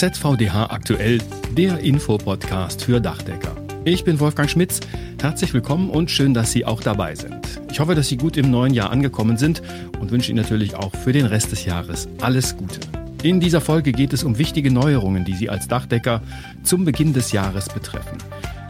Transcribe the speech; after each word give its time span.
ZVDH 0.00 0.70
aktuell, 0.70 1.18
der 1.58 1.80
Infopodcast 1.80 2.84
für 2.84 3.02
Dachdecker. 3.02 3.54
Ich 3.84 4.02
bin 4.02 4.18
Wolfgang 4.18 4.48
Schmitz. 4.48 4.80
Herzlich 5.20 5.52
willkommen 5.52 5.90
und 5.90 6.10
schön, 6.10 6.32
dass 6.32 6.52
Sie 6.52 6.64
auch 6.64 6.80
dabei 6.80 7.14
sind. 7.14 7.60
Ich 7.70 7.80
hoffe, 7.80 7.94
dass 7.94 8.08
Sie 8.08 8.16
gut 8.16 8.38
im 8.38 8.50
neuen 8.50 8.72
Jahr 8.72 8.88
angekommen 8.88 9.36
sind 9.36 9.60
und 10.00 10.10
wünsche 10.10 10.30
Ihnen 10.30 10.40
natürlich 10.40 10.74
auch 10.74 10.96
für 10.96 11.12
den 11.12 11.26
Rest 11.26 11.52
des 11.52 11.66
Jahres 11.66 12.08
alles 12.22 12.56
Gute. 12.56 12.80
In 13.22 13.40
dieser 13.40 13.60
Folge 13.60 13.92
geht 13.92 14.14
es 14.14 14.24
um 14.24 14.38
wichtige 14.38 14.70
Neuerungen, 14.70 15.26
die 15.26 15.34
Sie 15.34 15.50
als 15.50 15.68
Dachdecker 15.68 16.22
zum 16.62 16.86
Beginn 16.86 17.12
des 17.12 17.32
Jahres 17.32 17.68
betreffen. 17.68 18.16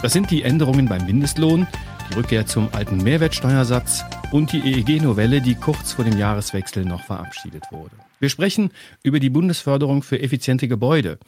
Das 0.02 0.12
sind 0.12 0.32
die 0.32 0.42
Änderungen 0.42 0.88
beim 0.88 1.06
Mindestlohn, 1.06 1.68
die 2.10 2.14
Rückkehr 2.14 2.46
zum 2.46 2.70
alten 2.72 2.96
Mehrwertsteuersatz 3.04 4.02
und 4.32 4.50
die 4.50 4.58
EEG-Novelle, 4.58 5.40
die 5.40 5.54
kurz 5.54 5.92
vor 5.92 6.04
dem 6.04 6.18
Jahreswechsel 6.18 6.84
noch 6.84 7.04
verabschiedet 7.04 7.62
wurde. 7.70 7.94
Wir 8.20 8.28
sprechen 8.28 8.70
über 9.02 9.18
die 9.18 9.30
Bundesförderung 9.30 10.02
für 10.02 10.20
effiziente 10.20 10.68
Gebäude. 10.68 11.18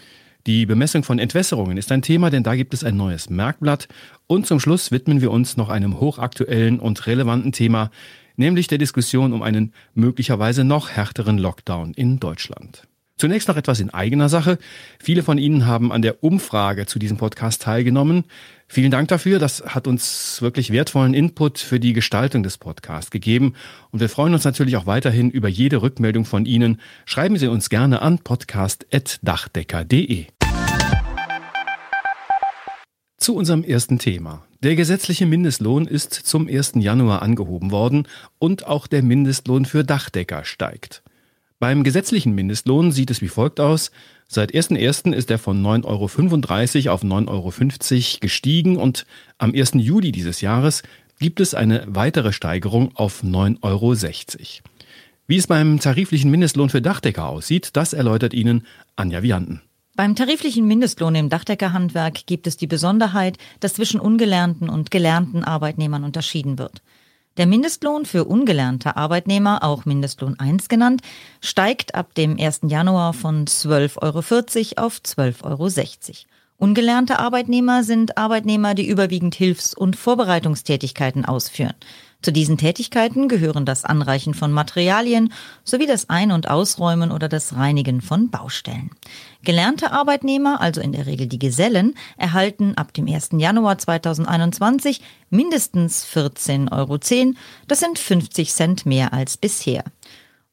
Die 0.46 0.66
Bemessung 0.66 1.04
von 1.04 1.18
Entwässerungen 1.18 1.78
ist 1.78 1.90
ein 1.90 2.02
Thema, 2.02 2.28
denn 2.28 2.42
da 2.42 2.54
gibt 2.54 2.74
es 2.74 2.84
ein 2.84 2.96
neues 2.96 3.30
Merkblatt. 3.30 3.88
Und 4.26 4.46
zum 4.46 4.60
Schluss 4.60 4.90
widmen 4.90 5.22
wir 5.22 5.30
uns 5.30 5.56
noch 5.56 5.70
einem 5.70 6.00
hochaktuellen 6.00 6.80
und 6.80 7.06
relevanten 7.06 7.52
Thema, 7.52 7.90
nämlich 8.36 8.66
der 8.66 8.78
Diskussion 8.78 9.32
um 9.32 9.42
einen 9.42 9.72
möglicherweise 9.94 10.64
noch 10.64 10.90
härteren 10.90 11.38
Lockdown 11.38 11.94
in 11.94 12.20
Deutschland. 12.20 12.86
Zunächst 13.22 13.46
noch 13.46 13.56
etwas 13.56 13.78
in 13.78 13.90
eigener 13.90 14.28
Sache. 14.28 14.58
Viele 14.98 15.22
von 15.22 15.38
Ihnen 15.38 15.64
haben 15.64 15.92
an 15.92 16.02
der 16.02 16.24
Umfrage 16.24 16.86
zu 16.86 16.98
diesem 16.98 17.18
Podcast 17.18 17.62
teilgenommen. 17.62 18.24
Vielen 18.66 18.90
Dank 18.90 19.06
dafür. 19.06 19.38
Das 19.38 19.62
hat 19.64 19.86
uns 19.86 20.42
wirklich 20.42 20.72
wertvollen 20.72 21.14
Input 21.14 21.60
für 21.60 21.78
die 21.78 21.92
Gestaltung 21.92 22.42
des 22.42 22.58
Podcasts 22.58 23.12
gegeben. 23.12 23.54
Und 23.92 24.00
wir 24.00 24.08
freuen 24.08 24.34
uns 24.34 24.42
natürlich 24.42 24.76
auch 24.76 24.86
weiterhin 24.86 25.30
über 25.30 25.46
jede 25.46 25.82
Rückmeldung 25.82 26.24
von 26.24 26.46
Ihnen. 26.46 26.80
Schreiben 27.04 27.36
Sie 27.36 27.46
uns 27.46 27.68
gerne 27.68 28.02
an 28.02 28.18
podcast.dachdecker.de. 28.18 30.26
Zu 33.18 33.36
unserem 33.36 33.62
ersten 33.62 34.00
Thema. 34.00 34.44
Der 34.64 34.74
gesetzliche 34.74 35.26
Mindestlohn 35.26 35.86
ist 35.86 36.12
zum 36.12 36.48
1. 36.48 36.72
Januar 36.78 37.22
angehoben 37.22 37.70
worden 37.70 38.08
und 38.40 38.66
auch 38.66 38.88
der 38.88 39.04
Mindestlohn 39.04 39.64
für 39.64 39.84
Dachdecker 39.84 40.44
steigt. 40.44 41.04
Beim 41.62 41.84
gesetzlichen 41.84 42.34
Mindestlohn 42.34 42.90
sieht 42.90 43.12
es 43.12 43.20
wie 43.22 43.28
folgt 43.28 43.60
aus. 43.60 43.92
Seit 44.26 44.52
1.1. 44.52 45.12
ist 45.14 45.30
er 45.30 45.38
von 45.38 45.62
9,35 45.62 46.86
Euro 46.86 46.94
auf 46.94 47.04
9,50 47.04 47.28
Euro 47.28 48.18
gestiegen 48.20 48.76
und 48.78 49.06
am 49.38 49.54
1. 49.54 49.74
Juli 49.74 50.10
dieses 50.10 50.40
Jahres 50.40 50.82
gibt 51.20 51.38
es 51.38 51.54
eine 51.54 51.84
weitere 51.86 52.32
Steigerung 52.32 52.90
auf 52.96 53.22
9,60 53.22 53.60
Euro. 53.62 53.94
Wie 55.28 55.36
es 55.36 55.46
beim 55.46 55.78
tariflichen 55.78 56.32
Mindestlohn 56.32 56.68
für 56.68 56.82
Dachdecker 56.82 57.28
aussieht, 57.28 57.70
das 57.74 57.92
erläutert 57.92 58.34
Ihnen 58.34 58.66
Anja 58.96 59.22
Vianten. 59.22 59.60
Beim 59.94 60.16
tariflichen 60.16 60.66
Mindestlohn 60.66 61.14
im 61.14 61.28
Dachdeckerhandwerk 61.28 62.26
gibt 62.26 62.48
es 62.48 62.56
die 62.56 62.66
Besonderheit, 62.66 63.38
dass 63.60 63.74
zwischen 63.74 64.00
ungelernten 64.00 64.68
und 64.68 64.90
gelernten 64.90 65.44
Arbeitnehmern 65.44 66.02
unterschieden 66.02 66.58
wird. 66.58 66.82
Der 67.38 67.46
Mindestlohn 67.46 68.04
für 68.04 68.24
ungelernte 68.24 68.96
Arbeitnehmer, 68.96 69.64
auch 69.64 69.86
Mindestlohn 69.86 70.38
1 70.38 70.68
genannt, 70.68 71.00
steigt 71.40 71.94
ab 71.94 72.14
dem 72.14 72.38
1. 72.38 72.60
Januar 72.64 73.14
von 73.14 73.46
12,40 73.46 74.76
Euro 74.76 74.86
auf 74.86 74.98
12,60 74.98 75.42
Euro. 75.42 76.14
Ungelernte 76.58 77.18
Arbeitnehmer 77.18 77.84
sind 77.84 78.18
Arbeitnehmer, 78.18 78.74
die 78.74 78.86
überwiegend 78.86 79.34
Hilfs- 79.34 79.72
und 79.74 79.96
Vorbereitungstätigkeiten 79.96 81.24
ausführen. 81.24 81.74
Zu 82.22 82.32
diesen 82.32 82.56
Tätigkeiten 82.56 83.28
gehören 83.28 83.66
das 83.66 83.84
Anreichen 83.84 84.32
von 84.32 84.52
Materialien 84.52 85.32
sowie 85.64 85.86
das 85.86 86.08
Ein- 86.08 86.30
und 86.30 86.48
Ausräumen 86.48 87.10
oder 87.10 87.28
das 87.28 87.56
Reinigen 87.56 88.00
von 88.00 88.30
Baustellen. 88.30 88.90
Gelernte 89.42 89.90
Arbeitnehmer, 89.90 90.60
also 90.60 90.80
in 90.80 90.92
der 90.92 91.06
Regel 91.06 91.26
die 91.26 91.40
Gesellen, 91.40 91.94
erhalten 92.16 92.76
ab 92.76 92.94
dem 92.94 93.08
1. 93.08 93.30
Januar 93.38 93.76
2021 93.76 95.00
mindestens 95.30 96.06
14,10 96.06 96.70
Euro. 96.70 96.98
Das 97.66 97.80
sind 97.80 97.98
50 97.98 98.52
Cent 98.52 98.86
mehr 98.86 99.12
als 99.12 99.36
bisher. 99.36 99.82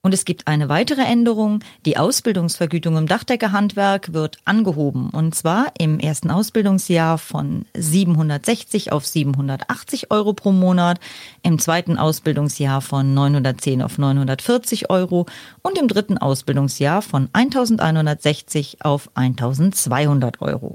Und 0.10 0.14
es 0.14 0.26
gibt 0.26 0.48
eine 0.48 0.70
weitere 0.70 1.04
Änderung. 1.04 1.60
Die 1.86 1.98
Ausbildungsvergütung 1.98 2.98
im 2.98 3.06
Dachdeckerhandwerk 3.06 4.12
wird 4.12 4.40
angehoben. 4.44 5.12
Und 5.12 5.36
zwar 5.36 5.72
im 5.78 6.00
ersten 6.00 6.32
Ausbildungsjahr 6.32 7.20
von 7.20 7.66
760 7.78 8.92
auf 8.92 9.06
780 9.06 10.10
Euro 10.10 10.34
pro 10.34 10.52
Monat, 10.52 11.00
im 11.44 11.60
zweiten 11.60 12.00
Ausbildungsjahr 12.00 12.82
von 12.82 13.14
910 13.14 13.84
auf 13.84 14.00
940 14.00 14.90
Euro 14.90 15.28
und 15.62 15.78
im 15.78 15.88
dritten 15.88 16.18
Ausbildungsjahr 16.18 17.04
von 17.04 17.30
1160 17.32 18.84
auf 18.84 19.12
1200 19.14 20.42
Euro. 20.42 20.74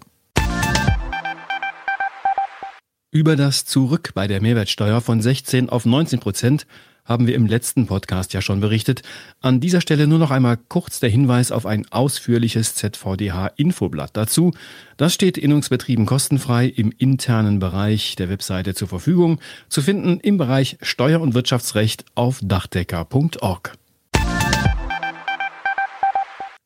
Über 3.10 3.34
das 3.34 3.64
Zurück 3.64 4.12
bei 4.14 4.28
der 4.28 4.40
Mehrwertsteuer 4.40 5.00
von 5.00 5.20
16 5.20 5.70
auf 5.70 5.86
19 5.86 6.20
Prozent 6.20 6.68
haben 7.04 7.26
wir 7.26 7.34
im 7.34 7.46
letzten 7.46 7.86
Podcast 7.86 8.32
ja 8.32 8.40
schon 8.40 8.60
berichtet. 8.60 9.02
An 9.40 9.60
dieser 9.60 9.80
Stelle 9.80 10.06
nur 10.06 10.18
noch 10.18 10.30
einmal 10.30 10.56
kurz 10.68 11.00
der 11.00 11.10
Hinweis 11.10 11.52
auf 11.52 11.66
ein 11.66 11.86
ausführliches 11.90 12.74
ZVDH-Infoblatt 12.74 14.16
dazu. 14.16 14.52
Das 14.96 15.12
steht 15.12 15.36
Innungsbetrieben 15.36 16.06
kostenfrei 16.06 16.66
im 16.66 16.92
internen 16.96 17.58
Bereich 17.58 18.16
der 18.16 18.30
Webseite 18.30 18.74
zur 18.74 18.88
Verfügung, 18.88 19.40
zu 19.68 19.82
finden 19.82 20.20
im 20.20 20.38
Bereich 20.38 20.78
Steuer- 20.80 21.20
und 21.20 21.34
Wirtschaftsrecht 21.34 22.04
auf 22.14 22.40
dachdecker.org. 22.42 23.76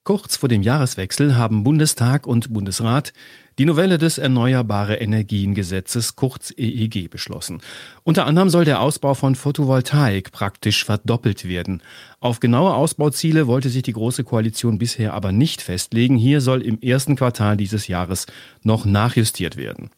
Kurz 0.04 0.36
vor 0.36 0.48
dem 0.48 0.62
Jahreswechsel 0.62 1.36
haben 1.36 1.64
Bundestag 1.64 2.26
und 2.26 2.50
Bundesrat 2.54 3.12
die 3.58 3.64
Novelle 3.64 3.98
des 3.98 4.18
Erneuerbare 4.18 4.96
Energiengesetzes 4.96 6.16
kurz 6.16 6.52
EEG 6.56 7.10
beschlossen. 7.10 7.60
Unter 8.04 8.24
anderem 8.24 8.48
soll 8.48 8.64
der 8.64 8.80
Ausbau 8.80 9.14
von 9.14 9.34
Photovoltaik 9.34 10.30
praktisch 10.30 10.84
verdoppelt 10.84 11.48
werden. 11.48 11.82
Auf 12.20 12.40
genaue 12.40 12.74
Ausbauziele 12.74 13.46
wollte 13.46 13.68
sich 13.68 13.82
die 13.82 13.92
Große 13.92 14.24
Koalition 14.24 14.78
bisher 14.78 15.12
aber 15.12 15.32
nicht 15.32 15.60
festlegen. 15.60 16.16
Hier 16.16 16.40
soll 16.40 16.62
im 16.62 16.80
ersten 16.80 17.16
Quartal 17.16 17.56
dieses 17.56 17.88
Jahres 17.88 18.26
noch 18.62 18.84
nachjustiert 18.84 19.56
werden. 19.56 19.90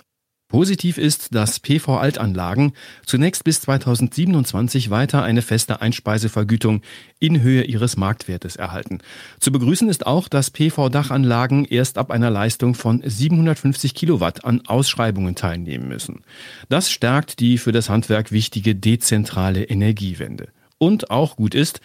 Positiv 0.51 0.99
ist, 0.99 1.33
dass 1.33 1.61
PV-Altanlagen 1.61 2.73
zunächst 3.07 3.45
bis 3.45 3.61
2027 3.63 4.91
weiter 4.91 5.23
eine 5.23 5.43
feste 5.43 5.81
Einspeisevergütung 5.81 6.83
in 7.21 7.41
Höhe 7.41 7.63
ihres 7.63 7.97
Marktwertes 7.97 8.57
erhalten. 8.57 8.99
Zu 9.39 9.53
begrüßen 9.53 9.89
ist 9.89 10.07
auch, 10.07 10.29
dass 10.29 10.51
PV-Dachanlagen 10.51 11.65
erst 11.65 11.99
ab 11.99 12.11
einer 12.11 12.31
Leistung 12.31 12.75
von 12.75 13.01
750 13.05 13.95
Kilowatt 13.95 14.45
an 14.45 14.63
Ausschreibungen 14.67 15.37
teilnehmen 15.37 15.87
müssen. 15.87 16.23
Das 16.69 16.91
stärkt 16.91 17.39
die 17.39 17.57
für 17.57 17.71
das 17.71 17.89
Handwerk 17.89 18.33
wichtige 18.33 18.75
dezentrale 18.75 19.63
Energiewende. 19.63 20.49
Und 20.79 21.13
auch 21.13 21.37
gut 21.37 21.55
ist, 21.55 21.81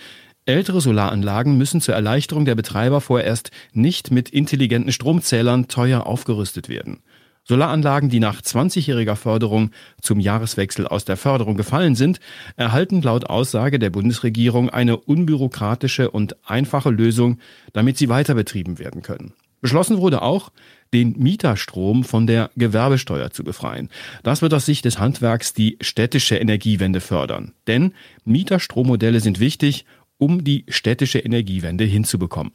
Ältere 0.48 0.80
Solaranlagen 0.80 1.58
müssen 1.58 1.82
zur 1.82 1.96
Erleichterung 1.96 2.46
der 2.46 2.54
Betreiber 2.54 3.02
vorerst 3.02 3.50
nicht 3.74 4.12
mit 4.12 4.30
intelligenten 4.30 4.92
Stromzählern 4.92 5.68
teuer 5.68 6.06
aufgerüstet 6.06 6.70
werden. 6.70 7.02
Solaranlagen, 7.48 8.10
die 8.10 8.20
nach 8.20 8.42
20-jähriger 8.42 9.16
Förderung 9.16 9.70
zum 10.02 10.20
Jahreswechsel 10.20 10.88
aus 10.88 11.06
der 11.06 11.16
Förderung 11.16 11.58
gefallen 11.58 11.96
sind, 11.96 12.20
erhalten 12.56 13.04
laut 13.04 13.26
Aussage 13.26 13.78
der 13.78 13.92
Bundesregierung 13.92 14.70
eine 14.70 14.98
unbürokratische 14.98 16.10
und 16.10 16.36
einfache 16.44 16.90
Lösung, 16.90 17.38
damit 17.72 17.98
sie 17.98 18.10
weiter 18.10 18.34
betrieben 18.34 18.80
werden 18.80 19.04
können. 19.04 19.34
Beschlossen 19.62 20.00
wurde 20.00 20.22
auch, 20.22 20.52
den 20.94 21.16
Mieterstrom 21.18 22.04
von 22.04 22.28
der 22.28 22.52
Gewerbesteuer 22.56 23.32
zu 23.32 23.44
befreien. 23.44 23.90
Das 24.24 24.42
wird 24.42 24.54
aus 24.54 24.66
Sicht 24.66 24.86
des 24.86 25.00
Handwerks 25.00 25.54
die 25.54 25.78
städtische 25.82 26.38
Energiewende 26.38 27.02
fördern. 27.02 27.54
Denn 27.68 27.94
Mieterstrommodelle 28.24 29.20
sind 29.20 29.40
wichtig, 29.40 29.86
um 30.18 30.44
die 30.44 30.66
städtische 30.68 31.20
Energiewende 31.20 31.84
hinzubekommen. 31.84 32.54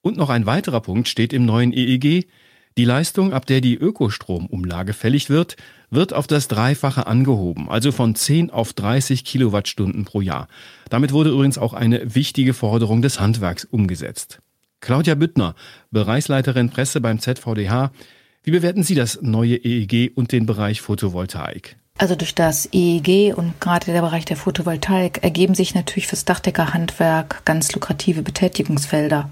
Und 0.00 0.16
noch 0.16 0.30
ein 0.30 0.46
weiterer 0.46 0.80
Punkt 0.80 1.08
steht 1.08 1.32
im 1.32 1.44
neuen 1.44 1.72
EEG. 1.72 2.26
Die 2.78 2.84
Leistung, 2.86 3.34
ab 3.34 3.44
der 3.44 3.60
die 3.60 3.74
Ökostromumlage 3.74 4.94
fällig 4.94 5.28
wird, 5.28 5.56
wird 5.90 6.14
auf 6.14 6.26
das 6.26 6.48
Dreifache 6.48 7.06
angehoben, 7.06 7.68
also 7.68 7.92
von 7.92 8.14
10 8.14 8.50
auf 8.50 8.72
30 8.72 9.24
Kilowattstunden 9.24 10.06
pro 10.06 10.22
Jahr. 10.22 10.48
Damit 10.88 11.12
wurde 11.12 11.30
übrigens 11.30 11.58
auch 11.58 11.74
eine 11.74 12.14
wichtige 12.14 12.54
Forderung 12.54 13.02
des 13.02 13.20
Handwerks 13.20 13.64
umgesetzt. 13.64 14.40
Claudia 14.80 15.14
Büttner, 15.14 15.54
Bereichsleiterin 15.90 16.70
Presse 16.70 17.00
beim 17.00 17.18
ZVDH. 17.18 17.92
Wie 18.42 18.50
bewerten 18.50 18.82
Sie 18.82 18.94
das 18.94 19.20
neue 19.20 19.56
EEG 19.56 20.12
und 20.16 20.32
den 20.32 20.46
Bereich 20.46 20.80
Photovoltaik? 20.80 21.76
Also 21.98 22.16
durch 22.16 22.34
das 22.34 22.68
EEG 22.72 23.36
und 23.36 23.60
gerade 23.60 23.92
der 23.92 24.00
Bereich 24.00 24.24
der 24.24 24.36
Photovoltaik 24.36 25.22
ergeben 25.22 25.54
sich 25.54 25.74
natürlich 25.74 26.06
fürs 26.06 26.24
Dachdeckerhandwerk 26.24 27.44
ganz 27.44 27.72
lukrative 27.72 28.22
Betätigungsfelder. 28.22 29.30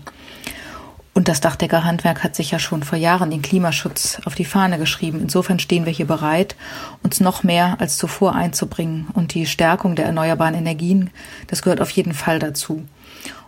Und 1.20 1.28
das 1.28 1.43
Dachdeckerhandwerk 1.43 2.25
hat 2.25 2.34
sich 2.34 2.50
ja 2.50 2.58
schon 2.58 2.82
vor 2.82 2.96
Jahren 2.96 3.31
den 3.31 3.43
Klimaschutz 3.43 4.22
auf 4.25 4.34
die 4.34 4.46
Fahne 4.46 4.78
geschrieben. 4.78 5.20
Insofern 5.20 5.58
stehen 5.58 5.84
wir 5.84 5.93
hier 5.93 6.06
bereit, 6.06 6.56
uns 7.02 7.20
noch 7.20 7.43
mehr 7.43 7.76
als 7.78 7.99
zuvor 7.99 8.34
einzubringen. 8.34 9.08
Und 9.12 9.34
die 9.34 9.44
Stärkung 9.44 9.96
der 9.96 10.06
erneuerbaren 10.06 10.55
Energien, 10.55 11.11
das 11.46 11.61
gehört 11.61 11.82
auf 11.82 11.90
jeden 11.90 12.14
Fall 12.14 12.38
dazu. 12.38 12.87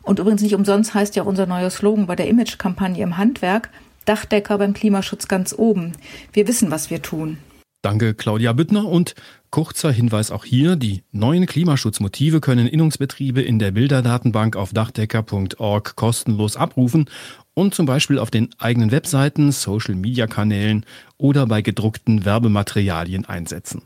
Und 0.03 0.19
übrigens 0.19 0.43
nicht 0.43 0.55
umsonst 0.55 0.93
heißt 0.93 1.17
ja 1.17 1.23
unser 1.23 1.47
neuer 1.47 1.71
Slogan 1.71 2.07
bei 2.07 2.15
der 2.15 2.29
Image-Kampagne 2.29 3.03
im 3.03 3.17
Handwerk, 3.17 3.71
Dachdecker 4.05 4.59
beim 4.59 4.75
Klimaschutz 4.75 5.27
ganz 5.27 5.55
oben. 5.57 5.93
Wir 6.35 6.47
wissen, 6.47 6.71
was 6.71 6.91
wir 6.91 7.01
tun. 7.01 7.39
Danke, 7.83 8.15
Claudia 8.15 8.53
Büttner. 8.53 8.87
Und 8.87 9.17
kurzer 9.51 9.91
Hinweis 9.91 10.31
auch 10.31 10.45
hier, 10.45 10.77
die 10.77 11.03
neuen 11.11 11.47
Klimaschutzmotive 11.47 12.41
können 12.41 12.69
Innungsbetriebe 12.69 13.43
in 13.43 13.59
der 13.59 13.73
Bilderdatenbank 13.73 14.55
auf 14.55 14.73
dachdecker.org 14.73 15.97
kostenlos 15.97 16.57
abrufen 16.57 17.11
und 17.55 17.75
zum 17.75 17.87
Beispiel 17.87 18.21
auf 18.21 18.31
den 18.31 18.51
eigenen 18.59 18.93
Webseiten, 18.93 19.51
Social-Media-Kanälen 19.51 20.87
oder 21.19 21.47
bei 21.47 21.61
gedruckten 21.61 22.25
Werbematerialien 22.25 23.25
einsetzen. 23.25 23.83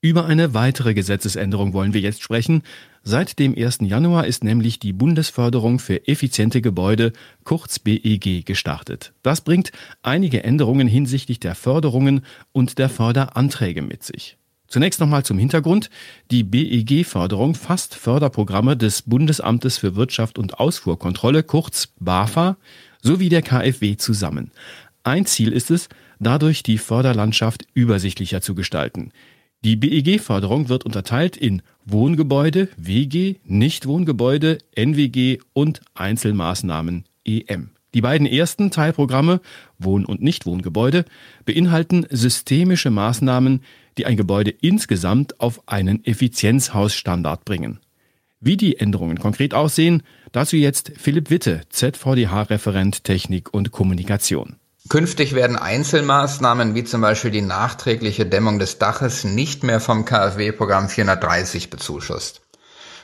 Über 0.00 0.26
eine 0.26 0.54
weitere 0.54 0.94
Gesetzesänderung 0.94 1.72
wollen 1.72 1.92
wir 1.92 2.00
jetzt 2.00 2.22
sprechen. 2.22 2.62
Seit 3.02 3.40
dem 3.40 3.56
1. 3.58 3.78
Januar 3.80 4.28
ist 4.28 4.44
nämlich 4.44 4.78
die 4.78 4.92
Bundesförderung 4.92 5.80
für 5.80 6.06
effiziente 6.06 6.60
Gebäude, 6.60 7.12
kurz 7.42 7.80
BEG, 7.80 8.46
gestartet. 8.46 9.12
Das 9.24 9.40
bringt 9.40 9.72
einige 10.02 10.44
Änderungen 10.44 10.86
hinsichtlich 10.86 11.40
der 11.40 11.56
Förderungen 11.56 12.24
und 12.52 12.78
der 12.78 12.88
Förderanträge 12.88 13.82
mit 13.82 14.04
sich. 14.04 14.36
Zunächst 14.68 15.00
nochmal 15.00 15.24
zum 15.24 15.36
Hintergrund. 15.36 15.90
Die 16.30 16.44
BEG-Förderung 16.44 17.56
fasst 17.56 17.96
Förderprogramme 17.96 18.76
des 18.76 19.02
Bundesamtes 19.02 19.78
für 19.78 19.96
Wirtschaft 19.96 20.38
und 20.38 20.60
Ausfuhrkontrolle, 20.60 21.42
kurz 21.42 21.88
BAFA, 21.98 22.56
sowie 23.02 23.30
der 23.30 23.42
KfW 23.42 23.96
zusammen. 23.96 24.52
Ein 25.02 25.26
Ziel 25.26 25.52
ist 25.52 25.72
es, 25.72 25.88
dadurch 26.20 26.62
die 26.62 26.78
Förderlandschaft 26.78 27.66
übersichtlicher 27.74 28.42
zu 28.42 28.54
gestalten. 28.54 29.10
Die 29.64 29.74
BEG-Förderung 29.74 30.68
wird 30.68 30.84
unterteilt 30.84 31.36
in 31.36 31.62
Wohngebäude, 31.84 32.68
WG, 32.76 33.36
Nichtwohngebäude, 33.44 34.58
NWG 34.76 35.38
und 35.52 35.80
Einzelmaßnahmen 35.94 37.04
EM. 37.24 37.70
Die 37.92 38.00
beiden 38.00 38.26
ersten 38.26 38.70
Teilprogramme, 38.70 39.40
Wohn- 39.78 40.04
und 40.04 40.22
Nichtwohngebäude, 40.22 41.04
beinhalten 41.44 42.06
systemische 42.10 42.90
Maßnahmen, 42.90 43.62
die 43.96 44.06
ein 44.06 44.16
Gebäude 44.16 44.50
insgesamt 44.50 45.40
auf 45.40 45.66
einen 45.66 46.04
Effizienzhausstandard 46.04 47.44
bringen. 47.44 47.80
Wie 48.40 48.56
die 48.56 48.78
Änderungen 48.78 49.18
konkret 49.18 49.54
aussehen, 49.54 50.04
dazu 50.30 50.56
jetzt 50.56 50.92
Philipp 50.96 51.30
Witte, 51.30 51.62
ZVDH-Referent 51.70 53.02
Technik 53.02 53.52
und 53.52 53.72
Kommunikation. 53.72 54.56
Künftig 54.88 55.34
werden 55.34 55.56
Einzelmaßnahmen 55.56 56.74
wie 56.74 56.82
zum 56.82 57.02
Beispiel 57.02 57.30
die 57.30 57.42
nachträgliche 57.42 58.24
Dämmung 58.24 58.58
des 58.58 58.78
Daches 58.78 59.22
nicht 59.22 59.62
mehr 59.62 59.80
vom 59.80 60.06
KfW-Programm 60.06 60.88
430 60.88 61.68
bezuschusst. 61.68 62.40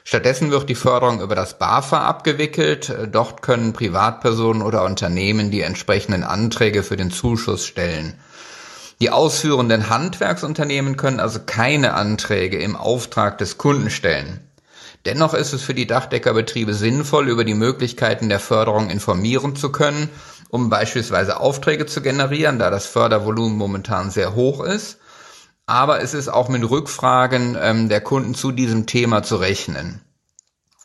Stattdessen 0.03 0.51
wird 0.51 0.71
die 0.71 0.77
Förderung 0.77 1.21
über 1.21 1.35
das 1.35 1.59
BAFA 1.59 2.07
abgewickelt. 2.07 2.95
Dort 3.13 3.43
können 3.43 3.75
Privatpersonen 3.75 4.63
oder 4.63 4.85
Unternehmen 4.85 5.51
die 5.51 5.61
entsprechenden 5.61 6.25
Anträge 6.25 6.83
für 6.83 6.97
den 6.97 7.11
Zuschuss 7.11 7.67
stellen. 7.67 8.15
Die 9.01 9.11
ausführenden 9.11 9.91
Handwerksunternehmen 9.91 10.97
können 10.97 11.21
also 11.21 11.41
keine 11.45 11.93
Anträge 11.93 12.59
im 12.59 12.77
Auftrag 12.77 13.37
des 13.37 13.59
Kunden 13.59 13.91
stellen. 13.91 14.41
Dennoch 15.05 15.35
ist 15.35 15.53
es 15.53 15.63
für 15.63 15.75
die 15.75 15.87
Dachdeckerbetriebe 15.87 16.73
sinnvoll, 16.73 17.29
über 17.29 17.45
die 17.45 17.53
Möglichkeiten 17.53 18.31
der 18.31 18.41
Förderung 18.41 18.89
informieren 18.89 19.55
zu 19.55 19.71
können 19.71 20.09
um 20.49 20.71
beispielsweise 20.71 21.41
Aufträge 21.41 21.87
zu 21.87 22.01
generieren, 22.01 22.59
da 22.59 22.71
das 22.71 22.87
Fördervolumen 22.87 23.57
momentan 23.57 24.11
sehr 24.11 24.35
hoch 24.35 24.63
ist. 24.63 24.99
Aber 25.67 26.03
es 26.03 26.15
ist 26.15 26.29
auch 26.29 26.49
mit 26.49 26.69
Rückfragen 26.69 27.57
ähm, 27.61 27.89
der 27.89 28.01
Kunden 28.01 28.35
zu 28.35 28.53
diesem 28.53 28.87
Thema 28.87 29.23
zu 29.23 29.37
rechnen. 29.37 30.01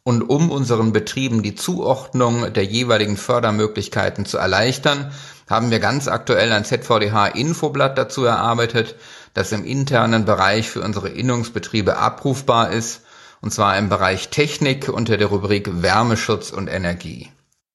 Und 0.03 0.23
um 0.23 0.49
unseren 0.49 0.93
Betrieben 0.93 1.43
die 1.43 1.55
Zuordnung 1.55 2.53
der 2.53 2.63
jeweiligen 2.63 3.17
Fördermöglichkeiten 3.17 4.25
zu 4.25 4.37
erleichtern, 4.37 5.11
haben 5.49 5.71
wir 5.71 5.79
ganz 5.79 6.07
aktuell 6.07 6.51
ein 6.51 6.63
ZVDH-Infoblatt 6.63 7.97
dazu 7.97 8.23
erarbeitet, 8.23 8.95
das 9.33 9.51
im 9.51 9.65
internen 9.65 10.25
Bereich 10.25 10.69
für 10.69 10.81
unsere 10.81 11.09
Innungsbetriebe 11.09 11.97
abrufbar 11.97 12.71
ist, 12.71 13.01
und 13.41 13.53
zwar 13.53 13.77
im 13.77 13.89
Bereich 13.89 14.29
Technik 14.29 14.89
unter 14.89 15.17
der 15.17 15.27
Rubrik 15.27 15.81
Wärmeschutz 15.81 16.51
und 16.51 16.67
Energie. 16.67 17.31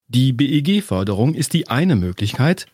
Die 0.08 0.32
BEG-Förderung 0.32 1.34
ist 1.34 1.52
die 1.52 1.68
eine 1.68 1.96
Möglichkeit. 1.96 2.66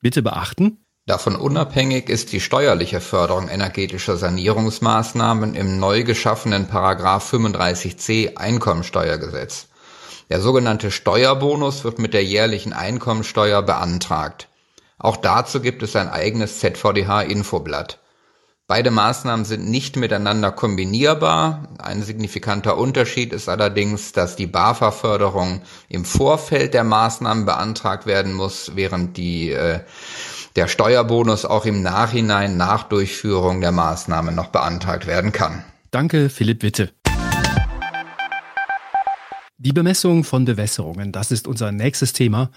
Bitte 0.00 0.22
beachten, 0.22 0.78
Davon 1.06 1.36
unabhängig 1.36 2.08
ist 2.08 2.32
die 2.32 2.40
steuerliche 2.40 3.00
Förderung 3.00 3.48
energetischer 3.48 4.16
Sanierungsmaßnahmen 4.16 5.54
im 5.54 5.78
neu 5.78 6.02
geschaffenen 6.02 6.66
Paragraph 6.66 7.32
35c 7.32 8.36
Einkommensteuergesetz. 8.36 9.68
Der 10.30 10.40
sogenannte 10.40 10.90
Steuerbonus 10.90 11.84
wird 11.84 12.00
mit 12.00 12.12
der 12.12 12.24
jährlichen 12.24 12.72
Einkommensteuer 12.72 13.62
beantragt. 13.62 14.48
Auch 14.98 15.16
dazu 15.16 15.60
gibt 15.60 15.84
es 15.84 15.94
ein 15.94 16.08
eigenes 16.08 16.58
ZVDH-Infoblatt. 16.58 18.00
Beide 18.68 18.90
Maßnahmen 18.90 19.44
sind 19.44 19.70
nicht 19.70 19.94
miteinander 19.94 20.50
kombinierbar. 20.50 21.68
Ein 21.78 22.02
signifikanter 22.02 22.76
Unterschied 22.76 23.32
ist 23.32 23.48
allerdings, 23.48 24.10
dass 24.10 24.34
die 24.34 24.48
BAFA-Förderung 24.48 25.62
im 25.88 26.04
Vorfeld 26.04 26.74
der 26.74 26.82
Maßnahmen 26.82 27.44
beantragt 27.44 28.06
werden 28.06 28.32
muss, 28.32 28.72
während 28.74 29.16
die, 29.18 29.52
äh, 29.52 29.82
der 30.56 30.66
Steuerbonus 30.66 31.44
auch 31.44 31.64
im 31.64 31.80
Nachhinein 31.80 32.56
nach 32.56 32.82
Durchführung 32.82 33.60
der 33.60 33.70
Maßnahmen 33.70 34.34
noch 34.34 34.48
beantragt 34.48 35.06
werden 35.06 35.30
kann. 35.30 35.62
Danke, 35.92 36.28
Philipp 36.28 36.64
Witte. 36.64 36.90
Die 39.58 39.72
Bemessung 39.72 40.24
von 40.24 40.44
Bewässerungen, 40.44 41.12
das 41.12 41.30
ist 41.30 41.46
unser 41.46 41.70
nächstes 41.70 42.12
Thema. 42.12 42.50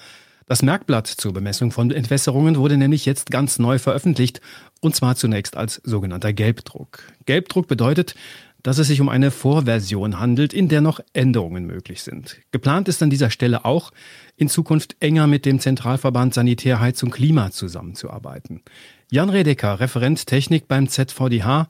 Das 0.49 0.63
Merkblatt 0.63 1.05
zur 1.05 1.31
Bemessung 1.31 1.71
von 1.71 1.91
Entwässerungen 1.91 2.55
wurde 2.55 2.75
nämlich 2.75 3.05
jetzt 3.05 3.29
ganz 3.29 3.59
neu 3.59 3.77
veröffentlicht, 3.77 4.41
und 4.81 4.95
zwar 4.95 5.15
zunächst 5.15 5.55
als 5.55 5.79
sogenannter 5.83 6.33
Gelbdruck. 6.33 7.03
Gelbdruck 7.27 7.67
bedeutet, 7.67 8.15
dass 8.63 8.79
es 8.79 8.87
sich 8.87 8.99
um 8.99 9.09
eine 9.09 9.29
Vorversion 9.29 10.19
handelt, 10.19 10.51
in 10.51 10.67
der 10.67 10.81
noch 10.81 11.01
Änderungen 11.13 11.67
möglich 11.67 12.01
sind. 12.01 12.37
Geplant 12.49 12.87
ist 12.87 13.03
an 13.03 13.11
dieser 13.11 13.29
Stelle 13.29 13.63
auch, 13.63 13.91
in 14.37 14.49
Zukunft 14.49 14.95
enger 14.99 15.27
mit 15.27 15.45
dem 15.45 15.59
Zentralverband 15.59 16.33
Sanitär, 16.33 16.79
Heizung, 16.79 17.11
Klima 17.11 17.51
zusammenzuarbeiten. 17.51 18.63
Jan 19.11 19.29
Redeker, 19.29 19.79
Referent 19.79 20.25
Technik 20.25 20.67
beim 20.67 20.89
ZVDH, 20.89 21.67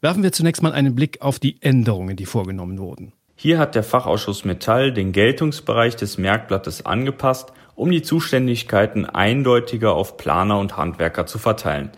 werfen 0.00 0.22
wir 0.22 0.32
zunächst 0.32 0.62
mal 0.62 0.72
einen 0.72 0.94
Blick 0.94 1.20
auf 1.20 1.38
die 1.38 1.60
Änderungen, 1.60 2.16
die 2.16 2.24
vorgenommen 2.24 2.78
wurden. 2.78 3.12
Hier 3.34 3.58
hat 3.58 3.74
der 3.74 3.82
Fachausschuss 3.82 4.46
Metall 4.46 4.90
den 4.90 5.12
Geltungsbereich 5.12 5.96
des 5.96 6.16
Merkblattes 6.16 6.86
angepasst 6.86 7.52
um 7.82 7.90
die 7.90 8.02
Zuständigkeiten 8.02 9.06
eindeutiger 9.06 9.94
auf 9.94 10.16
Planer 10.16 10.56
und 10.60 10.76
Handwerker 10.76 11.26
zu 11.26 11.40
verteilen. 11.40 11.90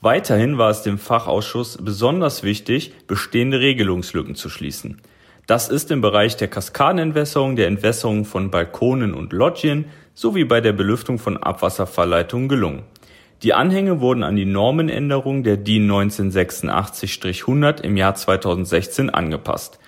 Weiterhin 0.00 0.56
war 0.56 0.70
es 0.70 0.82
dem 0.82 0.98
Fachausschuss 0.98 1.78
besonders 1.82 2.44
wichtig, 2.44 2.92
bestehende 3.08 3.58
Regelungslücken 3.58 4.36
zu 4.36 4.48
schließen. 4.48 5.02
Das 5.48 5.68
ist 5.68 5.90
im 5.90 6.00
Bereich 6.00 6.36
der 6.36 6.46
Kaskadenentwässerung, 6.46 7.56
der 7.56 7.66
Entwässerung 7.66 8.24
von 8.24 8.52
Balkonen 8.52 9.14
und 9.14 9.32
Loggien 9.32 9.86
sowie 10.14 10.44
bei 10.44 10.60
der 10.60 10.74
Belüftung 10.74 11.18
von 11.18 11.36
Abwasserverleitungen 11.36 12.48
gelungen. 12.48 12.84
Die 13.42 13.52
Anhänge 13.52 14.00
wurden 14.00 14.22
an 14.22 14.36
die 14.36 14.44
Normenänderung 14.44 15.42
der 15.42 15.56
DIN 15.56 15.90
1986-100 15.90 17.80
im 17.80 17.96
Jahr 17.96 18.14
2016 18.14 19.10
angepasst. 19.10 19.80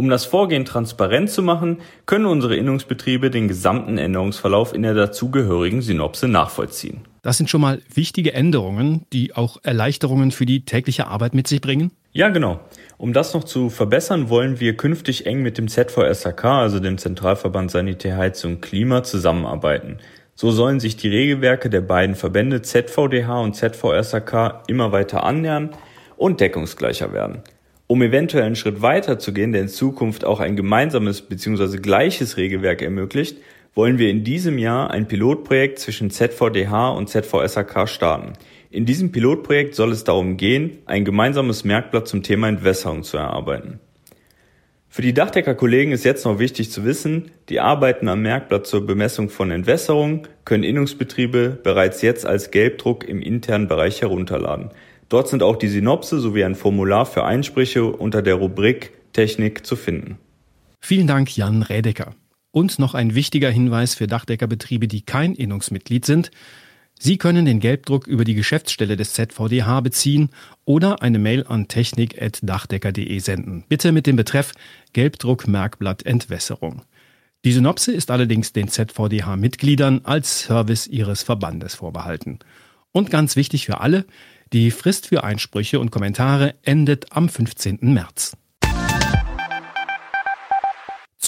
Um 0.00 0.08
das 0.08 0.26
Vorgehen 0.26 0.64
transparent 0.64 1.28
zu 1.28 1.42
machen, 1.42 1.78
können 2.06 2.26
unsere 2.26 2.54
Innungsbetriebe 2.54 3.30
den 3.30 3.48
gesamten 3.48 3.98
Änderungsverlauf 3.98 4.72
in 4.72 4.82
der 4.82 4.94
dazugehörigen 4.94 5.82
Synopse 5.82 6.28
nachvollziehen. 6.28 7.00
Das 7.22 7.36
sind 7.36 7.50
schon 7.50 7.60
mal 7.60 7.82
wichtige 7.92 8.32
Änderungen, 8.32 9.02
die 9.12 9.34
auch 9.34 9.58
Erleichterungen 9.64 10.30
für 10.30 10.46
die 10.46 10.64
tägliche 10.64 11.08
Arbeit 11.08 11.34
mit 11.34 11.48
sich 11.48 11.60
bringen? 11.60 11.90
Ja, 12.12 12.28
genau. 12.28 12.60
Um 12.96 13.12
das 13.12 13.34
noch 13.34 13.42
zu 13.42 13.70
verbessern, 13.70 14.28
wollen 14.28 14.60
wir 14.60 14.76
künftig 14.76 15.26
eng 15.26 15.42
mit 15.42 15.58
dem 15.58 15.66
ZVSAK, 15.66 16.44
also 16.44 16.78
dem 16.78 16.96
Zentralverband 16.96 17.72
Sanitär, 17.72 18.16
Heizung 18.16 18.54
und 18.54 18.62
Klima, 18.62 19.02
zusammenarbeiten. 19.02 19.98
So 20.36 20.52
sollen 20.52 20.78
sich 20.78 20.96
die 20.96 21.08
Regelwerke 21.08 21.70
der 21.70 21.80
beiden 21.80 22.14
Verbände 22.14 22.62
ZVDH 22.62 23.40
und 23.40 23.56
ZVSAK 23.56 24.62
immer 24.68 24.92
weiter 24.92 25.24
annähern 25.24 25.70
und 26.16 26.38
deckungsgleicher 26.38 27.12
werden. 27.12 27.42
Um 27.90 28.02
eventuell 28.02 28.44
einen 28.44 28.54
Schritt 28.54 28.82
weiter 28.82 29.18
zu 29.18 29.32
gehen, 29.32 29.52
der 29.52 29.62
in 29.62 29.68
Zukunft 29.68 30.22
auch 30.22 30.40
ein 30.40 30.56
gemeinsames 30.56 31.22
bzw. 31.22 31.78
gleiches 31.78 32.36
Regelwerk 32.36 32.82
ermöglicht, 32.82 33.38
wollen 33.74 33.96
wir 33.96 34.10
in 34.10 34.24
diesem 34.24 34.58
Jahr 34.58 34.90
ein 34.90 35.08
Pilotprojekt 35.08 35.78
zwischen 35.78 36.10
ZVDH 36.10 36.90
und 36.90 37.08
ZVSAK 37.08 37.88
starten. 37.88 38.34
In 38.70 38.84
diesem 38.84 39.10
Pilotprojekt 39.10 39.74
soll 39.74 39.92
es 39.92 40.04
darum 40.04 40.36
gehen, 40.36 40.78
ein 40.84 41.06
gemeinsames 41.06 41.64
Merkblatt 41.64 42.06
zum 42.06 42.22
Thema 42.22 42.50
Entwässerung 42.50 43.04
zu 43.04 43.16
erarbeiten. 43.16 43.80
Für 44.90 45.00
die 45.00 45.14
Dachdeckerkollegen 45.14 45.94
ist 45.94 46.04
jetzt 46.04 46.26
noch 46.26 46.38
wichtig 46.38 46.70
zu 46.70 46.84
wissen, 46.84 47.30
die 47.48 47.60
Arbeiten 47.60 48.08
am 48.08 48.20
Merkblatt 48.20 48.66
zur 48.66 48.86
Bemessung 48.86 49.30
von 49.30 49.50
Entwässerung 49.50 50.26
können 50.44 50.64
Innungsbetriebe 50.64 51.58
bereits 51.62 52.02
jetzt 52.02 52.26
als 52.26 52.50
Gelbdruck 52.50 53.08
im 53.08 53.22
internen 53.22 53.66
Bereich 53.66 54.02
herunterladen. 54.02 54.72
Dort 55.08 55.28
sind 55.28 55.42
auch 55.42 55.56
die 55.56 55.68
Synopse 55.68 56.20
sowie 56.20 56.44
ein 56.44 56.54
Formular 56.54 57.06
für 57.06 57.24
Einsprüche 57.24 57.84
unter 57.84 58.22
der 58.22 58.34
Rubrik 58.34 58.92
Technik 59.12 59.66
zu 59.66 59.74
finden. 59.74 60.18
Vielen 60.80 61.06
Dank, 61.06 61.36
Jan 61.36 61.62
Rädecker. 61.62 62.14
Und 62.50 62.78
noch 62.78 62.94
ein 62.94 63.14
wichtiger 63.14 63.50
Hinweis 63.50 63.94
für 63.94 64.06
Dachdeckerbetriebe, 64.06 64.88
die 64.88 65.02
kein 65.02 65.34
Innungsmitglied 65.34 66.04
sind. 66.04 66.30
Sie 66.98 67.16
können 67.16 67.44
den 67.44 67.60
Gelbdruck 67.60 68.06
über 68.06 68.24
die 68.24 68.34
Geschäftsstelle 68.34 68.96
des 68.96 69.12
ZVDH 69.12 69.80
beziehen 69.80 70.30
oder 70.64 71.00
eine 71.00 71.18
Mail 71.18 71.44
an 71.46 71.68
technik.dachdecker.de 71.68 73.18
senden. 73.20 73.64
Bitte 73.68 73.92
mit 73.92 74.06
dem 74.06 74.16
Betreff 74.16 74.52
Gelbdruck 74.92 75.46
Merkblatt 75.46 76.04
Entwässerung. 76.04 76.82
Die 77.44 77.52
Synopse 77.52 77.92
ist 77.92 78.10
allerdings 78.10 78.52
den 78.52 78.68
ZVDH-Mitgliedern 78.68 80.00
als 80.02 80.40
Service 80.40 80.88
ihres 80.88 81.22
Verbandes 81.22 81.76
vorbehalten. 81.76 82.40
Und 82.98 83.12
ganz 83.12 83.36
wichtig 83.36 83.64
für 83.64 83.80
alle, 83.80 84.06
die 84.52 84.72
Frist 84.72 85.06
für 85.06 85.22
Einsprüche 85.22 85.78
und 85.78 85.92
Kommentare 85.92 86.56
endet 86.64 87.12
am 87.12 87.28
15. 87.28 87.78
März. 87.80 88.36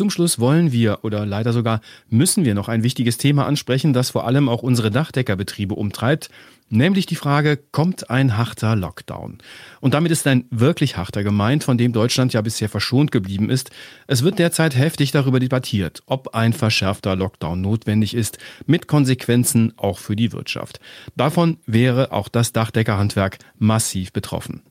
Zum 0.01 0.09
Schluss 0.09 0.39
wollen 0.39 0.73
wir 0.73 1.01
oder 1.05 1.27
leider 1.27 1.53
sogar 1.53 1.83
müssen 2.09 2.47
wir 2.47 2.55
noch 2.55 2.69
ein 2.69 2.83
wichtiges 2.83 3.19
Thema 3.19 3.45
ansprechen, 3.45 3.93
das 3.93 4.09
vor 4.09 4.27
allem 4.27 4.49
auch 4.49 4.63
unsere 4.63 4.91
Dachdeckerbetriebe 4.91 5.75
umtreibt, 5.75 6.31
nämlich 6.71 7.05
die 7.05 7.17
Frage, 7.17 7.59
kommt 7.71 8.09
ein 8.09 8.39
harter 8.39 8.77
Lockdown? 8.77 9.37
Und 9.83 9.93
damit 9.93 10.11
ist 10.11 10.27
ein 10.27 10.47
wirklich 10.49 10.97
harter 10.97 11.23
gemeint, 11.23 11.65
von 11.65 11.77
dem 11.77 11.93
Deutschland 11.93 12.33
ja 12.33 12.41
bisher 12.41 12.71
verschont 12.71 13.13
geblieben 13.13 13.51
ist. 13.51 13.73
Es 14.07 14.23
wird 14.23 14.39
derzeit 14.39 14.75
heftig 14.75 15.13
darüber 15.13 15.39
debattiert, 15.39 16.03
ob 16.07 16.35
ein 16.35 16.55
verschärfter 16.55 17.15
Lockdown 17.15 17.61
notwendig 17.61 18.15
ist, 18.15 18.39
mit 18.65 18.89
Konsequenzen 18.89 19.75
auch 19.77 19.99
für 19.99 20.17
die 20.17 20.33
Wirtschaft. 20.33 20.81
Davon 21.15 21.59
wäre 21.67 22.13
auch 22.13 22.29
das 22.29 22.55
Dachdeckerhandwerk 22.55 23.37
massiv 23.59 24.15
betroffen. 24.15 24.63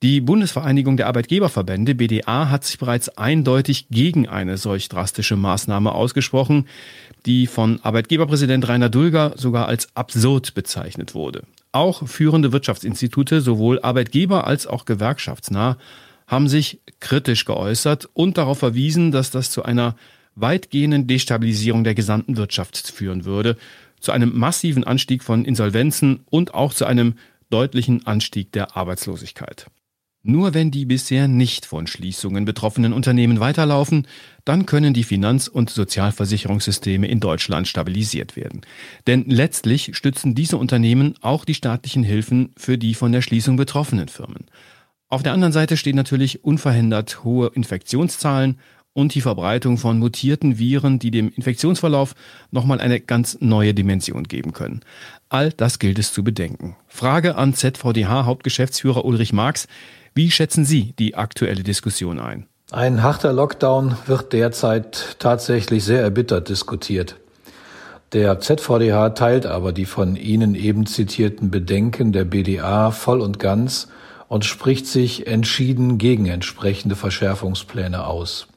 Die 0.00 0.20
Bundesvereinigung 0.20 0.96
der 0.96 1.08
Arbeitgeberverbände 1.08 1.96
BDA 1.96 2.50
hat 2.50 2.62
sich 2.62 2.78
bereits 2.78 3.08
eindeutig 3.18 3.88
gegen 3.90 4.28
eine 4.28 4.56
solch 4.56 4.88
drastische 4.88 5.34
Maßnahme 5.34 5.90
ausgesprochen, 5.90 6.68
die 7.26 7.48
von 7.48 7.80
Arbeitgeberpräsident 7.82 8.68
Rainer 8.68 8.90
Dulger 8.90 9.32
sogar 9.34 9.66
als 9.66 9.88
absurd 9.96 10.54
bezeichnet 10.54 11.16
wurde. 11.16 11.42
Auch 11.72 12.06
führende 12.06 12.52
Wirtschaftsinstitute, 12.52 13.40
sowohl 13.40 13.80
Arbeitgeber 13.80 14.46
als 14.46 14.68
auch 14.68 14.84
gewerkschaftsnah, 14.84 15.78
haben 16.28 16.48
sich 16.48 16.80
kritisch 17.00 17.44
geäußert 17.44 18.08
und 18.14 18.38
darauf 18.38 18.60
verwiesen, 18.60 19.10
dass 19.10 19.32
das 19.32 19.50
zu 19.50 19.64
einer 19.64 19.96
weitgehenden 20.36 21.08
Destabilisierung 21.08 21.82
der 21.82 21.96
gesamten 21.96 22.36
Wirtschaft 22.36 22.86
führen 22.86 23.24
würde, 23.24 23.56
zu 23.98 24.12
einem 24.12 24.38
massiven 24.38 24.84
Anstieg 24.84 25.24
von 25.24 25.44
Insolvenzen 25.44 26.20
und 26.30 26.54
auch 26.54 26.72
zu 26.72 26.84
einem 26.84 27.14
deutlichen 27.50 28.06
Anstieg 28.06 28.52
der 28.52 28.76
Arbeitslosigkeit. 28.76 29.66
Nur 30.30 30.52
wenn 30.52 30.70
die 30.70 30.84
bisher 30.84 31.26
nicht 31.26 31.64
von 31.64 31.86
Schließungen 31.86 32.44
betroffenen 32.44 32.92
Unternehmen 32.92 33.40
weiterlaufen, 33.40 34.06
dann 34.44 34.66
können 34.66 34.92
die 34.92 35.02
Finanz- 35.02 35.48
und 35.48 35.70
Sozialversicherungssysteme 35.70 37.08
in 37.08 37.18
Deutschland 37.18 37.66
stabilisiert 37.66 38.36
werden. 38.36 38.60
Denn 39.06 39.24
letztlich 39.26 39.96
stützen 39.96 40.34
diese 40.34 40.58
Unternehmen 40.58 41.14
auch 41.22 41.46
die 41.46 41.54
staatlichen 41.54 42.02
Hilfen 42.02 42.52
für 42.58 42.76
die 42.76 42.92
von 42.92 43.10
der 43.10 43.22
Schließung 43.22 43.56
betroffenen 43.56 44.08
Firmen. 44.08 44.50
Auf 45.08 45.22
der 45.22 45.32
anderen 45.32 45.54
Seite 45.54 45.78
stehen 45.78 45.96
natürlich 45.96 46.44
unverhindert 46.44 47.24
hohe 47.24 47.50
Infektionszahlen 47.54 48.58
und 48.92 49.14
die 49.14 49.22
Verbreitung 49.22 49.78
von 49.78 49.98
mutierten 49.98 50.58
Viren, 50.58 50.98
die 50.98 51.10
dem 51.10 51.30
Infektionsverlauf 51.30 52.14
nochmal 52.50 52.82
eine 52.82 53.00
ganz 53.00 53.38
neue 53.40 53.72
Dimension 53.72 54.24
geben 54.24 54.52
können. 54.52 54.80
All 55.30 55.52
das 55.52 55.78
gilt 55.78 55.98
es 55.98 56.12
zu 56.12 56.22
bedenken. 56.22 56.76
Frage 56.86 57.36
an 57.36 57.54
ZVDH 57.54 58.26
Hauptgeschäftsführer 58.26 59.06
Ulrich 59.06 59.32
Marx. 59.32 59.68
Wie 60.18 60.32
schätzen 60.32 60.64
Sie 60.64 60.94
die 60.98 61.14
aktuelle 61.14 61.62
Diskussion 61.62 62.18
ein? 62.18 62.48
Ein 62.72 63.04
harter 63.04 63.32
Lockdown 63.32 63.96
wird 64.06 64.32
derzeit 64.32 65.14
tatsächlich 65.20 65.84
sehr 65.84 66.02
erbittert 66.02 66.48
diskutiert. 66.48 67.14
Der 68.12 68.40
ZVDH 68.40 69.10
teilt 69.10 69.46
aber 69.46 69.72
die 69.72 69.84
von 69.84 70.16
Ihnen 70.16 70.56
eben 70.56 70.86
zitierten 70.86 71.52
Bedenken 71.52 72.10
der 72.10 72.24
BDA 72.24 72.90
voll 72.90 73.20
und 73.20 73.38
ganz 73.38 73.86
und 74.26 74.44
spricht 74.44 74.88
sich 74.88 75.28
entschieden 75.28 75.98
gegen 75.98 76.26
entsprechende 76.26 76.96
Verschärfungspläne 76.96 78.04
aus. 78.04 78.48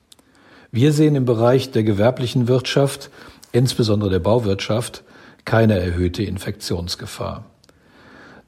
Wir 0.72 0.92
sehen 0.94 1.14
im 1.14 1.26
Bereich 1.26 1.70
der 1.70 1.84
gewerblichen 1.84 2.48
Wirtschaft, 2.48 3.12
insbesondere 3.52 4.10
der 4.10 4.18
Bauwirtschaft, 4.18 5.04
keine 5.46 5.80
erhöhte 5.80 6.24
Infektionsgefahr. 6.24 7.46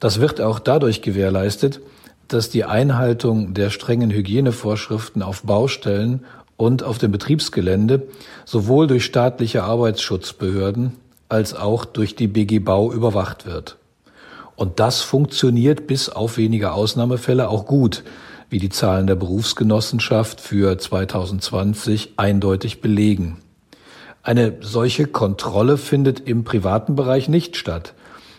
Das 0.00 0.20
wird 0.20 0.40
auch 0.40 0.58
dadurch 0.58 1.00
gewährleistet, 1.00 1.80
dass 2.28 2.50
die 2.50 2.64
Einhaltung 2.64 3.54
der 3.54 3.70
strengen 3.70 4.10
Hygienevorschriften 4.10 5.22
auf 5.22 5.42
Baustellen 5.42 6.24
und 6.56 6.82
auf 6.82 6.98
dem 6.98 7.12
Betriebsgelände 7.12 8.06
sowohl 8.44 8.86
durch 8.86 9.04
staatliche 9.04 9.64
Arbeitsschutzbehörden 9.64 10.92
als 11.28 11.54
auch 11.54 11.84
durch 11.84 12.14
die 12.14 12.28
BG 12.28 12.60
Bau 12.60 12.92
überwacht 12.92 13.46
wird. 13.46 13.76
Und 14.56 14.78
das 14.78 15.00
funktioniert 15.00 15.86
bis 15.86 16.08
auf 16.08 16.36
wenige 16.36 16.72
Ausnahmefälle 16.72 17.48
auch 17.48 17.66
gut, 17.66 18.04
wie 18.50 18.58
die 18.58 18.68
Zahlen 18.68 19.06
der 19.06 19.16
Berufsgenossenschaft 19.16 20.40
für 20.40 20.78
2020 20.78 22.12
eindeutig 22.16 22.80
belegen. 22.80 23.38
Eine 24.22 24.54
solche 24.60 25.06
Kontrolle 25.06 25.76
findet 25.76 26.20
im 26.20 26.44
privaten 26.44 26.94
Bereich 26.94 27.28
nicht 27.28 27.56
statt, 27.56 27.94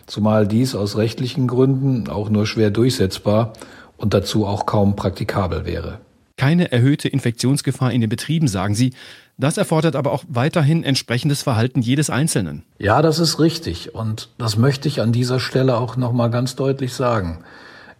zumal 0.06 0.46
dies 0.46 0.74
aus 0.74 0.96
rechtlichen 0.96 1.46
Gründen 1.46 2.08
auch 2.08 2.30
nur 2.30 2.46
schwer 2.46 2.70
durchsetzbar 2.70 3.52
und 3.96 4.14
dazu 4.14 4.46
auch 4.46 4.66
kaum 4.66 4.96
praktikabel 4.96 5.64
wäre. 5.64 5.98
Keine 6.36 6.70
erhöhte 6.70 7.08
Infektionsgefahr 7.08 7.92
in 7.92 8.02
den 8.02 8.10
Betrieben, 8.10 8.46
sagen 8.46 8.74
Sie. 8.74 8.92
Das 9.38 9.56
erfordert 9.56 9.96
aber 9.96 10.12
auch 10.12 10.24
weiterhin 10.28 10.84
entsprechendes 10.84 11.42
Verhalten 11.42 11.80
jedes 11.80 12.10
Einzelnen. 12.10 12.62
Ja, 12.78 13.02
das 13.02 13.18
ist 13.18 13.38
richtig. 13.38 13.94
Und 13.94 14.28
das 14.38 14.56
möchte 14.56 14.88
ich 14.88 15.00
an 15.00 15.12
dieser 15.12 15.40
Stelle 15.40 15.78
auch 15.78 15.96
nochmal 15.96 16.30
ganz 16.30 16.56
deutlich 16.56 16.94
sagen. 16.94 17.38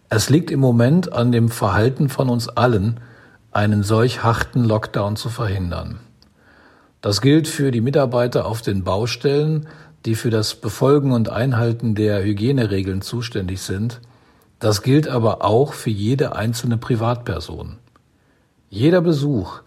Es 0.09 0.29
liegt 0.29 0.51
im 0.51 0.59
Moment 0.59 1.11
an 1.13 1.31
dem 1.31 1.49
Verhalten 1.49 2.09
von 2.09 2.29
uns 2.29 2.47
allen, 2.47 2.99
einen 3.51 3.83
solch 3.83 4.23
harten 4.23 4.63
Lockdown 4.63 5.15
zu 5.15 5.29
verhindern. 5.29 5.99
Das 7.01 7.21
gilt 7.21 7.47
für 7.47 7.71
die 7.71 7.81
Mitarbeiter 7.81 8.45
auf 8.45 8.61
den 8.61 8.83
Baustellen, 8.83 9.67
die 10.05 10.15
für 10.15 10.29
das 10.29 10.55
Befolgen 10.55 11.11
und 11.11 11.29
Einhalten 11.29 11.95
der 11.95 12.23
Hygieneregeln 12.23 13.01
zuständig 13.01 13.61
sind, 13.61 13.99
das 14.59 14.81
gilt 14.81 15.07
aber 15.07 15.43
auch 15.43 15.73
für 15.73 15.89
jede 15.89 16.35
einzelne 16.35 16.77
Privatperson. 16.77 17.77
Jeder 18.69 19.01
Besuch, 19.01 19.61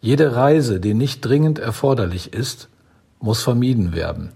jede 0.00 0.34
Reise, 0.34 0.80
die 0.80 0.94
nicht 0.94 1.24
dringend 1.24 1.58
erforderlich 1.58 2.32
ist, 2.32 2.68
muss 3.20 3.42
vermieden 3.42 3.94
werden. 3.94 4.32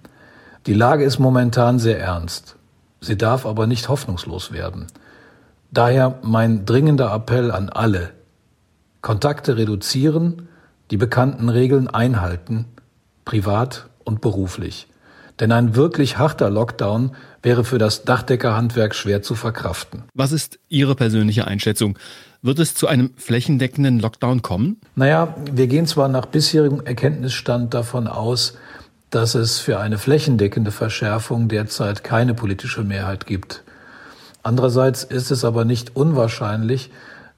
Die 0.67 0.75
Lage 0.75 1.05
ist 1.05 1.19
momentan 1.19 1.79
sehr 1.79 2.01
ernst. 2.01 2.57
Sie 3.01 3.19
darf 3.19 3.47
aber 3.47 3.67
nicht 3.67 3.89
hoffnungslos 3.89 4.53
werden. 4.53 4.87
Daher 5.71 6.19
mein 6.23 6.65
dringender 6.65 7.13
Appell 7.13 7.51
an 7.51 7.69
alle. 7.69 8.11
Kontakte 9.03 9.57
reduzieren, 9.57 10.49
die 10.91 10.97
bekannten 10.97 11.49
Regeln 11.49 11.89
einhalten, 11.89 12.65
privat 13.25 13.89
und 14.05 14.21
beruflich. 14.21 14.89
Denn 15.41 15.53
ein 15.53 15.77
wirklich 15.77 16.19
harter 16.19 16.51
Lockdown 16.51 17.13
wäre 17.43 17.65
für 17.65 17.79
das 17.79 18.05
Dachdeckerhandwerk 18.05 18.95
schwer 18.95 19.23
zu 19.23 19.35
verkraften. 19.35 20.05
Was 20.15 20.33
ist 20.33 20.59
Ihre 20.69 20.95
persönliche 20.95 21.47
Einschätzung? 21.47 21.99
Wird 22.43 22.59
es 22.59 22.75
zu 22.75 22.87
einem 22.87 23.11
flächendeckenden 23.17 23.99
Lockdown 23.99 24.43
kommen? 24.43 24.81
Naja, 24.95 25.35
wir 25.53 25.67
gehen 25.67 25.87
zwar 25.87 26.09
nach 26.09 26.27
bisherigem 26.27 26.81
Erkenntnisstand 26.85 27.75
davon 27.75 28.07
aus, 28.07 28.57
dass 29.11 29.35
es 29.35 29.59
für 29.59 29.79
eine 29.79 29.99
flächendeckende 29.99 30.71
Verschärfung 30.71 31.49
derzeit 31.49 32.03
keine 32.03 32.35
politische 32.35 32.83
Mehrheit 32.83 33.27
gibt. 33.27 33.63
Andererseits 34.43 35.05
ist 35.05 35.31
es 35.31 35.45
aber 35.45 35.65
nicht 35.65 35.97
unwahrscheinlich, 35.97 36.91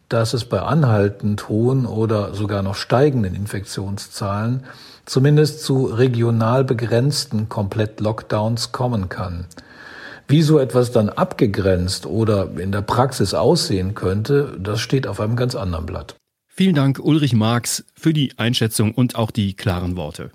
dass 0.09 0.35
es 0.35 0.45
bei 0.45 0.61
anhaltend 0.61 1.49
hohen 1.49 1.87
oder 1.87 2.35
sogar 2.35 2.63
noch 2.63 2.75
steigenden 2.75 3.35
Infektionszahlen 3.35 4.65
zumindest 5.09 5.63
zu 5.63 5.87
regional 5.87 6.65
begrenzten 6.65 7.49
Komplett-Lockdowns 7.49 8.73
kommen 8.73 9.09
kann. 9.09 9.47
Wie 10.29 10.43
so 10.43 10.59
etwas 10.59 10.93
dann 10.93 11.09
abgegrenzt 11.09 12.05
oder 12.05 12.51
in 12.59 12.71
der 12.71 12.83
Praxis 12.83 13.33
aussehen 13.33 13.95
könnte, 13.95 14.59
das 14.61 14.81
steht 14.81 15.07
auf 15.07 15.21
einem 15.21 15.37
ganz 15.37 15.55
anderen 15.55 15.87
Blatt. 15.87 16.17
Vielen 16.47 16.75
Dank, 16.75 16.99
Ulrich 16.99 17.33
Marx, 17.33 17.85
für 17.95 18.13
die 18.13 18.33
Einschätzung 18.37 18.93
und 18.93 19.17
auch 19.17 19.31
die 19.31 19.55
klaren 19.55 19.97
Worte. 19.97 20.31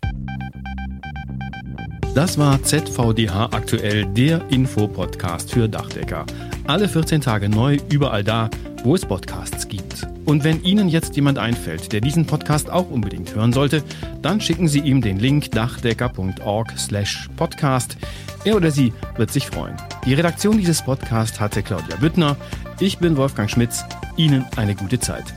Das 2.16 2.38
war 2.38 2.64
ZVDH 2.64 3.50
aktuell, 3.52 4.06
der 4.06 4.50
Infopodcast 4.50 5.52
für 5.52 5.68
Dachdecker. 5.68 6.26
Alle 6.66 6.88
14 6.88 7.22
Tage 7.22 7.50
neu, 7.50 7.78
überall 7.92 8.24
da, 8.24 8.50
wo 8.84 8.96
es 8.96 9.06
Podcasts 9.06 9.68
gibt. 9.68 10.08
Und 10.26 10.44
wenn 10.44 10.64
Ihnen 10.64 10.90
jetzt 10.90 11.16
jemand 11.16 11.40
einfällt, 11.40 11.94
der 11.94 12.02
diesen 12.02 12.26
Podcast 12.26 12.70
auch 12.70 12.90
unbedingt 12.90 13.36
hören 13.36 13.54
sollte, 13.54 13.84
dann 14.22 14.42
schicken 14.42 14.68
Sie 14.68 14.80
ihm 14.80 15.02
den 15.02 15.20
Link 15.20 15.52
dachdecker.org/podcast. 15.52 17.98
Er 18.46 18.56
oder 18.56 18.72
sie 18.72 18.94
wird 19.16 19.32
sich 19.32 19.48
freuen. 19.48 19.76
Die 20.06 20.14
Redaktion 20.14 20.58
dieses 20.58 20.84
Podcasts 20.84 21.40
hatte 21.40 21.64
Claudia 21.64 21.96
Büttner. 21.98 22.36
Ich 22.80 22.98
bin 22.98 23.16
Wolfgang 23.16 23.50
Schmitz. 23.50 23.86
Ihnen 24.18 24.46
eine 24.58 24.76
gute 24.76 25.00
Zeit. 25.00 25.34